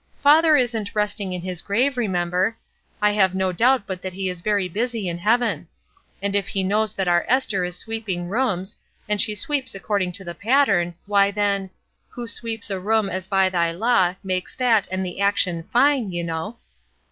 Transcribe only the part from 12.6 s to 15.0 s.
a room as by thy law Makes that,